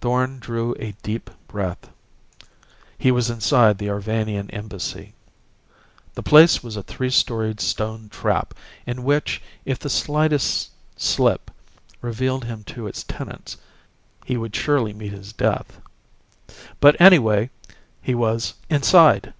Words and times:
Thorn 0.00 0.40
drew 0.40 0.74
a 0.80 0.96
deep 1.04 1.30
breath. 1.46 1.88
He 2.98 3.12
was 3.12 3.30
inside 3.30 3.78
the 3.78 3.88
Arvanian 3.88 4.50
Embassy. 4.50 5.14
The 6.14 6.24
place 6.24 6.64
was 6.64 6.76
a 6.76 6.82
three 6.82 7.08
storied 7.10 7.60
stone 7.60 8.08
trap 8.08 8.52
in 8.84 9.04
which, 9.04 9.40
if 9.64 9.78
the 9.78 9.88
slightest 9.88 10.72
slip 10.96 11.52
revealed 12.00 12.46
him 12.46 12.64
to 12.64 12.88
its 12.88 13.04
tenants, 13.04 13.56
he 14.24 14.36
would 14.36 14.56
surely 14.56 14.92
meet 14.92 15.12
his 15.12 15.32
death. 15.32 15.80
But, 16.80 17.00
anyway, 17.00 17.50
he 18.02 18.16
was 18.16 18.54
inside! 18.68 19.34